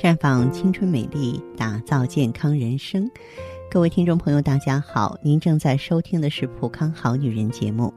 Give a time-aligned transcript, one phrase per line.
[0.00, 3.06] 绽放青春美丽，打造健康人生。
[3.70, 7.92] 各位听众朋友，大家好，您正在收听的是《普康好女人》节目，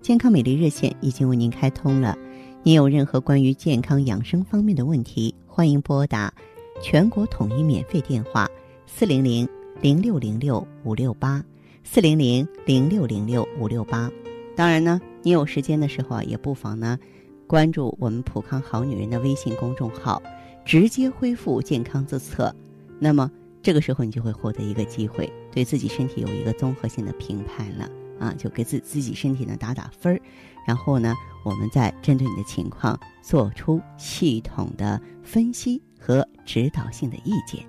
[0.00, 2.18] 健康美丽热线已经为您开通了。
[2.64, 6.34] 您有任何关于健康养生方面的问题，欢迎拨打
[6.82, 8.48] 全国统一免费电话
[8.84, 9.48] 四零零
[9.80, 11.40] 零六零六五六八
[11.84, 14.10] 四零零零六零六五六八。
[14.56, 16.98] 当然呢，你有时间的时候啊，也不妨呢
[17.46, 20.20] 关注我们普康好女人的微信公众号，
[20.68, 22.54] 直接恢复健康自测。
[23.00, 23.30] 那么
[23.62, 27.88] 这个时候你就会获得一个机会，对自己身体有一个综合性的评判了
[28.20, 30.20] 啊，就给自自己身体呢打打分儿，
[30.66, 37.64] 然后呢，我们再针对你的情况做出系统的分析和指导性的意见。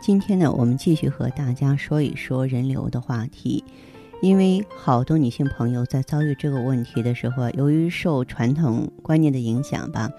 [0.00, 3.62] 今天呢，我们继续和大家说一说人流的话题。
[4.22, 10.10] 因为好多女性朋友在遭遇这个问题的时候啊，由于受传统观念的影响吧，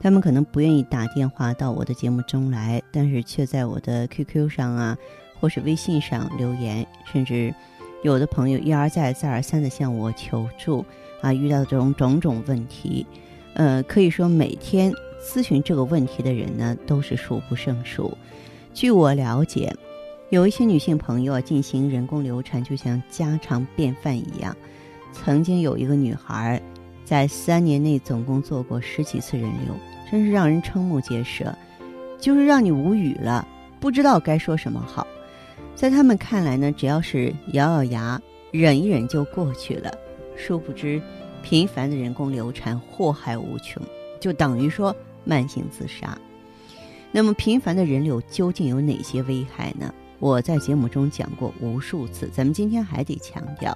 [0.00, 4.96] 他们可能不愿意打电话到我的节目中来，但是却在我的 QQ 上啊，
[5.40, 7.54] 或是微信上留言，甚至
[8.02, 10.84] 有的朋友一而再、再而三的向我求助
[11.20, 13.06] 啊，遇到这种种种问题，
[13.54, 18.16] 呃，可以说每天咨询这个问题的人呢，都是数不胜数。
[18.72, 19.74] 据我了解。
[20.30, 24.54] 有一些女性朋友啊，进行人工流产就像家常便饭一样。
[25.10, 26.60] 曾经有一个女孩，
[27.08, 29.74] 在三年内总共做过十几次人流，
[30.10, 31.56] 真是让人瞠目结舌，
[32.20, 33.48] 就是让你无语了，
[33.80, 35.06] 不知道该说什么好。
[35.74, 39.90] 在他们看来呢，只要是咬咬牙忍一忍就过去了。
[40.36, 41.00] 殊不知，
[41.42, 43.82] 频繁的人工流产祸害无穷，
[44.20, 46.14] 就等于说慢性自杀。
[47.10, 49.94] 那么，频繁的人流究竟有哪些危害呢？
[50.18, 53.74] 我在节目中讲过无数次，咱们今天还得强调。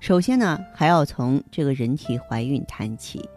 [0.00, 3.28] 首先呢，还要从这个人体怀孕谈起。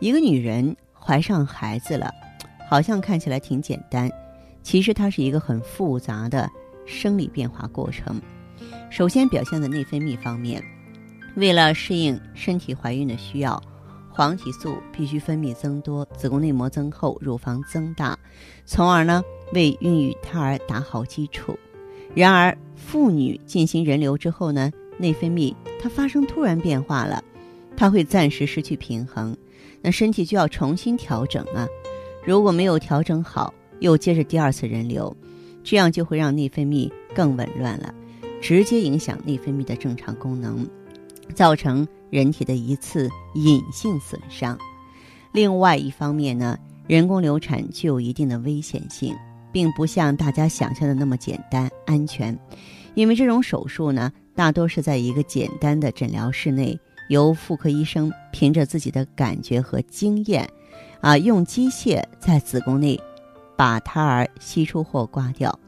[0.00, 2.12] 一个女人怀上孩子了，
[2.68, 4.10] 好像看起来挺简单，
[4.62, 6.50] 其实它是一个很复杂的
[6.84, 8.20] 生理变化过程。
[8.90, 10.62] 首先表现在内分泌方面，
[11.36, 13.62] 为了适应身体怀孕的需要，
[14.10, 18.18] 黄体素必须分泌增多，子宫内膜增厚，乳房增大，
[18.64, 19.22] 从而呢。
[19.54, 21.54] 为孕育胎儿打好基础。
[22.14, 27.22] 然而，妇女进行人流之后呢，内分泌它发生突然变化了，
[27.76, 29.36] 它会暂时失去平衡，
[29.80, 31.66] 那身体就要重新调整啊。
[32.24, 35.14] 如果没有调整好，又接着第二次人流，
[35.64, 37.92] 这样就会让内分泌更紊乱了，
[38.40, 40.64] 直接影响内分泌的正常功能，
[41.34, 44.56] 造成人体的一次隐性损伤。
[45.32, 49.12] 另外一方面呢，人工流产具有一定的危险性。
[49.54, 52.34] 并不像大家想象的那么简单安全，
[52.94, 56.78] 因为这种手术呢，大多是在一个简单的诊疗室内，
[57.08, 60.48] 由妇科医生凭着自己的感觉和经验，
[61.00, 62.98] 啊，用机械在子宫内
[63.56, 65.58] 把胎儿吸出或刮掉。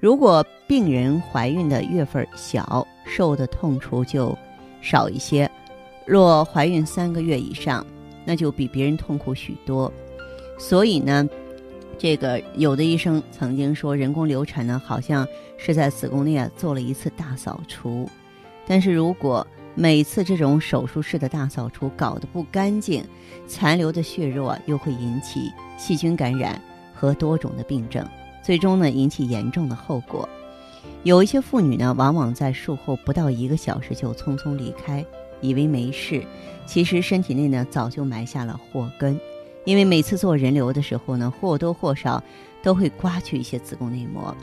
[0.00, 4.36] 如果病人怀孕的月份小，受的痛楚就
[4.82, 5.48] 少一些；
[6.06, 7.84] 若怀孕三个月以上，
[8.24, 9.92] 那就比别人痛苦许多。
[10.58, 11.26] 所以呢。
[11.98, 18.08] 这个有的医生曾经说，人工流产呢，好像是在子宫内啊做了一次大扫除。
[18.66, 23.04] 但是如果每次这种手术室的大扫除搞得不干净，
[23.46, 26.60] 残留的血肉啊又会引起细菌感染
[26.94, 28.06] 和多种的病症，
[28.42, 30.28] 最终呢引起严重的后果。
[31.02, 35.04] 有一些妇女呢，往往在术后不到一个小时就匆匆离开，
[35.40, 36.24] 以为没事，
[36.66, 39.18] 其实身体内呢早就埋下了祸根。
[39.64, 42.22] 因为每次做人流的时候呢，或多或少
[42.62, 44.34] 都会刮去一些子宫内膜，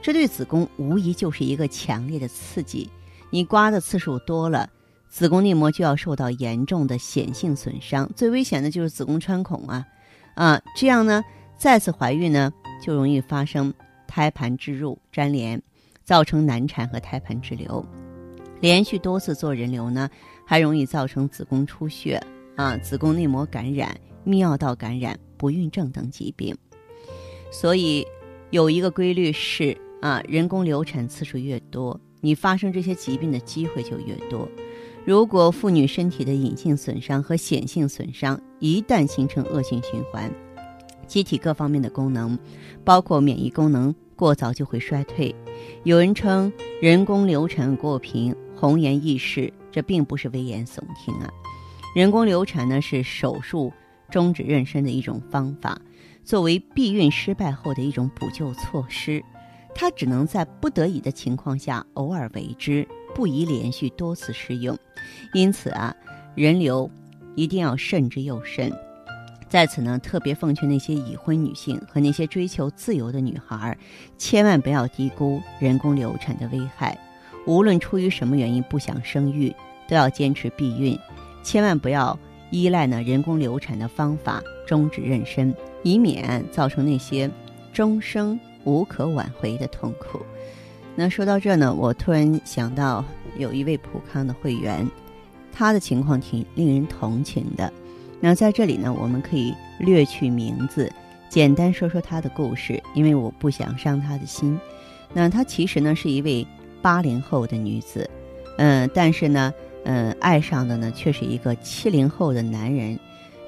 [0.00, 2.88] 这对子宫无疑就是一个强烈的刺激。
[3.30, 4.68] 你刮的次数多了，
[5.08, 9.86] 子宫内膜就要受到严重的显性损伤，最危险的就是子宫穿孔啊，
[10.34, 11.22] 啊，这样呢，
[11.56, 13.72] 再次怀孕呢就容易发生
[14.06, 15.62] 胎盘置入粘连，
[16.04, 17.84] 造成难产和胎盘滞留。
[18.60, 20.08] 连续多次做人流呢，
[20.46, 22.22] 还容易造成子宫出血
[22.56, 23.94] 啊，子宫内膜感染。
[24.24, 26.56] 泌尿道感染、不孕症等疾病，
[27.50, 28.06] 所以
[28.50, 34.48] 有一个规律是啊，人工流产次数越多，你发生这些疾病的机会就越多。
[35.04, 40.32] 如果妇女身体的隐性损伤和显性损伤一旦形成恶性循环，
[41.08, 42.38] 机体各方面的功能，
[42.84, 45.34] 包括免疫功能，过早就会衰退。
[45.82, 51.28] 有人称人工流产过频、红颜易逝，这并不是危言耸听啊。
[51.96, 53.72] 人工流产呢是手术。
[54.12, 55.80] 终止妊娠的一种方法，
[56.22, 59.24] 作为避孕失败后的一种补救措施，
[59.74, 64.78] 它只能在不得已的情况下偶尔为之，不宜连续多次使用。
[65.32, 65.96] 因此啊，
[66.34, 66.88] 人流
[67.34, 68.70] 一定要慎之又慎。
[69.48, 73.76] 在此呢，特别奉劝那些已婚女性和那些追求自由的女孩，
[74.18, 76.98] 千万不要低估人工流产的危害。
[77.46, 79.54] 无论出于什么原因不想生育，
[79.88, 80.98] 都要坚持避孕，
[81.42, 82.18] 千万不要
[82.52, 85.52] 依赖呢人工流产的方法终止妊娠，
[85.82, 87.28] 以免造成那些
[87.72, 90.20] 终生无可挽回的痛苦。
[90.94, 93.04] 那说到这呢，我突然想到
[93.38, 94.86] 有一位普康的会员，
[95.50, 97.72] 他的情况挺令人同情的。
[98.20, 100.92] 那在这里呢，我们可以略去名字，
[101.28, 104.56] 简单说说她的故事，因为我不想伤她的心。
[105.12, 106.46] 那她其实呢是一位
[106.80, 108.08] 八零后的女子，
[108.58, 109.52] 嗯，但是呢，
[109.84, 112.98] 嗯，爱上的呢却是一个七零后的男人。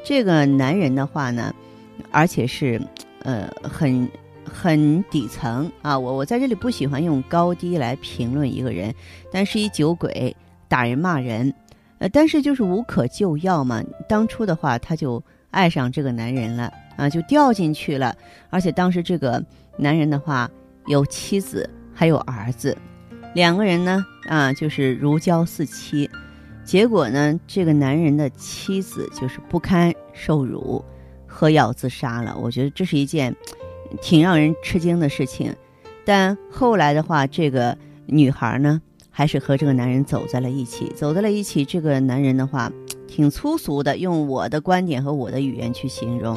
[0.02, 1.54] 这个男人的话呢，
[2.10, 2.80] 而且是，
[3.20, 4.08] 呃，很
[4.44, 5.98] 很底层啊。
[5.98, 8.94] 我我在这里不喜欢用高低来评论一个人，
[9.32, 10.36] 但是一酒鬼
[10.68, 11.52] 打人骂人。
[11.98, 13.82] 呃，但是就是无可救药嘛。
[14.08, 18.14] 当初的话，他就爱上这个男人了啊，就掉进去了。
[18.50, 19.42] 而且当时这个
[19.78, 20.50] 男人的话
[20.86, 22.76] 有妻子，还有儿子，
[23.34, 26.10] 两个人呢啊就是如胶似漆。
[26.64, 30.84] 结果呢，这个男人的妻子就是不堪受辱，
[31.26, 32.36] 喝药自杀了。
[32.42, 33.34] 我觉得这是一件
[34.00, 35.54] 挺让人吃惊的事情。
[36.04, 37.76] 但后来的话，这个
[38.06, 38.80] 女孩呢？
[39.16, 41.64] 还是和这个男人走在了一起，走在了一起。
[41.64, 42.68] 这个男人的话，
[43.06, 46.36] 挺粗俗的，用我的观点和我的语言去形容，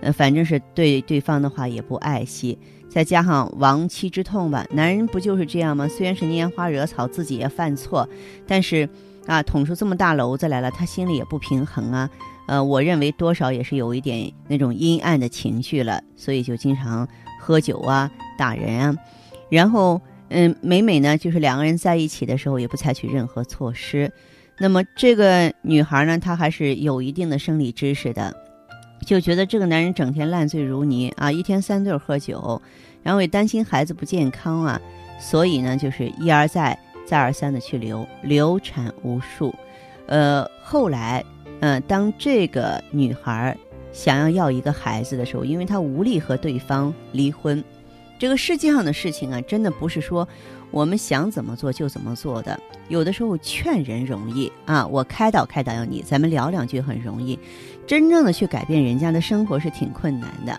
[0.00, 4.66] 呃，反正是对对方的话也不爱惜，再加上亡妻之痛吧。
[4.70, 5.86] 男人不就是这样吗？
[5.86, 8.08] 虽然是拈花惹草，自己也犯错，
[8.46, 8.88] 但是
[9.26, 12.08] 啊，捅出这么大篓子来了，他心里也不平衡啊。
[12.46, 17.08] 呃，我认为多少也是有一点那种阴暗的情绪了，所以就经常
[17.40, 18.96] 喝酒啊，打人啊，
[19.50, 20.00] 然后。
[20.30, 24.10] 嗯，每每呢，就是两个人在一起的时候，也不采取任何措施。
[24.58, 28.34] 那么这个女孩呢，她还是有一定的生理知识的，
[29.06, 32.60] 就觉得这个男人整天烂醉如泥啊，一天三顿喝酒，
[33.02, 34.80] 然后也担心孩子不健康啊，
[35.20, 39.54] 所以呢，就是一而再、再而三的去流流产无数。
[40.06, 41.24] 呃，后来，
[41.60, 43.56] 嗯，当这个女孩
[43.92, 47.62] 想要要一个孩子的时候，因为她无力和对方离婚。
[48.18, 50.26] 这个世界上的事情啊，真的不是说
[50.70, 52.58] 我们想怎么做就怎么做的。
[52.88, 57.38] 有的时候劝人容易啊，我开导开导你，咱们聊两句很容易。
[57.86, 60.58] 真正的去改变人家的生活是挺困难的。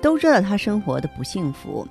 [0.00, 1.86] 都知道他生活的不幸福，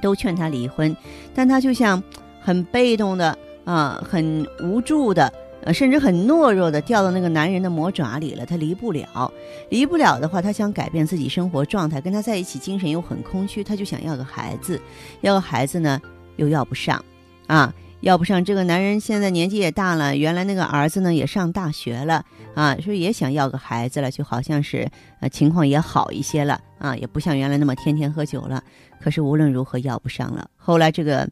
[0.00, 0.96] 都劝他离婚，
[1.34, 2.02] 但他就像
[2.46, 5.32] 很被动的啊，很无助的。
[5.62, 9.32] 呃，甚至很懦弱的掉到那个男人的魔爪里了，他离不了。
[9.68, 14.80] 离不了的话，他想改变自己生活状态，跟他在一起精神又很空虚，他就想要个孩子，
[15.22, 16.00] 要个孩子呢
[16.36, 17.04] 又要不上，
[17.48, 18.44] 啊，要不上。
[18.44, 24.88] 这个男人现在年纪也大了，原来那个儿子呢也上大学了，啊，说也想要个孩子了，就好像是
[25.18, 28.62] 呃情况也好一些了，啊，也不像原来那么天天喝酒了。
[29.00, 30.48] 可是无论如何要不上了。
[30.56, 31.28] 后来这个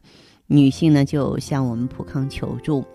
[0.47, 2.85] 女性呢就向我们普康求助。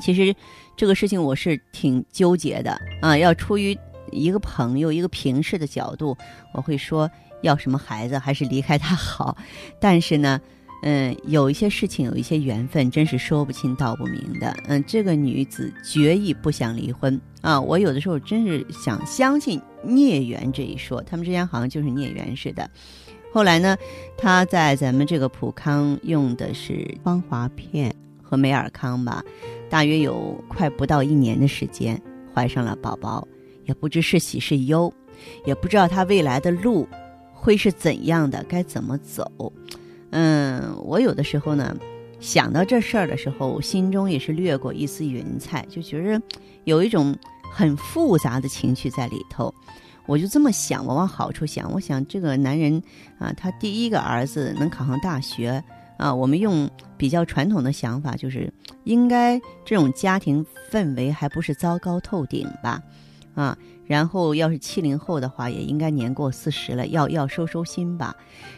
[0.00, 0.34] 其实，
[0.76, 3.16] 这个事情我是挺纠结的啊。
[3.16, 3.78] 要出于
[4.10, 6.16] 一个朋友、一个平视的角度，
[6.52, 7.08] 我会说
[7.42, 9.36] 要什么孩子还是离开他好。
[9.78, 10.40] 但是呢，
[10.82, 14.54] 嗯，有一些事情、有一些缘分，真是说不清道不明的。
[14.66, 17.60] 嗯，这个女子决意不想离婚啊。
[17.60, 22.68] 我有的时候真是想相信孽缘这一说，他们之间好像就是孽缘似的。
[23.34, 23.76] 后来呢，
[24.16, 29.24] 她在咱们这个普康用的是芳华片和美尔康吧。
[29.68, 32.00] 大约有快不到一年的时间，
[32.32, 33.26] 怀上了宝宝，
[33.64, 34.94] 也不知是喜是忧，
[35.44, 36.86] 也不知道他未来的路
[37.32, 39.52] 会是怎样的，该怎么走。
[40.10, 41.76] 嗯，我有的时候呢，
[42.20, 46.22] 想到这事儿的时候，心中也是掠过一丝云彩，就觉着
[46.62, 47.12] 有一种
[47.50, 49.52] 很复杂的情绪在里头。
[50.06, 52.82] 我就这么想，我往好处想，我想这个男人
[53.18, 55.62] 啊，他第一个儿子能考上大学。
[55.96, 62.82] 啊，我们用比较传统的想法，就是应该这种家庭氛围还不是糟糕透顶吧？
[63.36, 63.56] 啊，
[63.86, 68.12] 然后要是七零后的话，也应该年过四十了，要要收收心吧。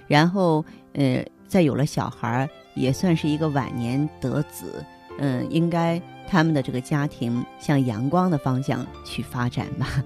[0.06, 4.82] 然后，呃，再有了小孩儿，也算是一个晚年得子。
[5.18, 10.02] 嗯，应该他们的这个家庭向阳光的方向去发展吧。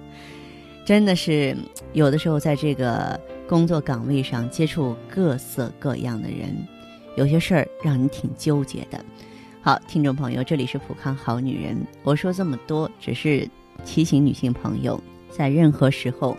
[0.90, 1.56] 真的是
[1.92, 3.16] 有的时候在这个
[3.48, 6.66] 工作岗位上接触各色各样的人。
[7.16, 8.98] 有些事儿让你挺纠结的。
[9.62, 11.76] 好，听众朋友，这里是普康好女人。
[12.02, 13.48] 我说这么多，只是
[13.84, 16.36] 提醒女性朋友，在任何时候、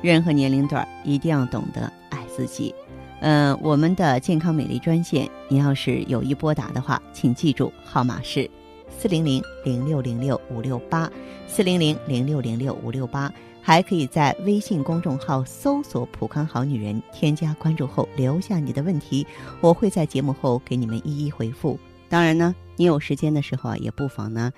[0.00, 2.72] 任何年龄段，一定要懂得爱自己。
[3.18, 8.48] 嗯，我们的健康美丽专线，您要是有意拨打的话，请记住号码是
[8.96, 11.10] 四零零零六零六五六八，
[11.48, 13.34] 四零零零六零六五六八。
[13.68, 19.26] 还可以在微信公众号搜索“普康好女人”，添加关注后留下你的问题，
[19.60, 21.78] 我会在节目后给你们一一回复。
[22.08, 24.50] 当然呢，你有时间的时候啊，也不妨呢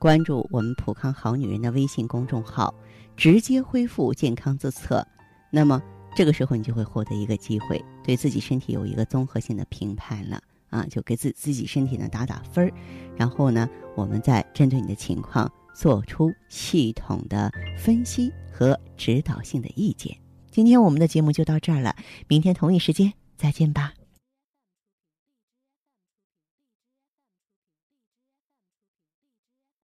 [0.00, 2.74] 关注我们“普康好女人”的微信公众号，
[3.16, 5.06] 直接恢复健康自测。
[5.48, 5.80] 那么
[6.16, 12.72] 这个时候你就会获得一个机会，对自己身体有一个综合性的评判了啊，就给自自己身体呢打打分儿，
[13.16, 18.32] 然后呢，我们再针对你的情况做出系统的分析。
[18.56, 20.16] 和指导性的意见。
[20.50, 21.94] 今天我们的节目就到这儿了，
[22.26, 23.92] 明天同一时间再见吧。